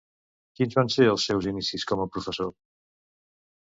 Quins 0.59 0.77
van 0.79 0.89
ser 0.95 1.07
els 1.13 1.27
seus 1.31 1.51
inicis 1.53 1.89
com 1.95 2.05
a 2.05 2.11
professor? 2.19 2.55